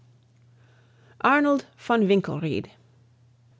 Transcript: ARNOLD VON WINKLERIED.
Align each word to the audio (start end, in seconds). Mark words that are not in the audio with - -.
ARNOLD 1.21 1.65
VON 1.77 2.07
WINKLERIED. 2.07 2.71